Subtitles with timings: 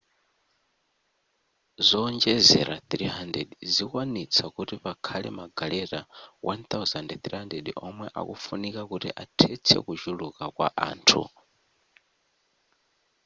[1.87, 3.41] zowonjezera 300
[3.73, 6.01] zikwanitsa kuti pakhale magaleta
[6.53, 11.23] 1,300 omwe akufunika kuti athetse kuchuluka kwa anthu